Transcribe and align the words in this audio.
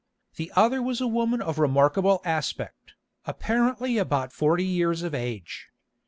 The 0.35 0.51
other 0.55 0.81
was 0.81 0.99
a 0.99 1.05
woman 1.05 1.43
of 1.43 1.59
remarkable 1.59 2.21
aspect, 2.25 2.95
apparently 3.25 3.99
about 3.99 4.33
forty 4.33 4.65
years 4.65 5.03
of 5.03 5.13
age. 5.13 5.67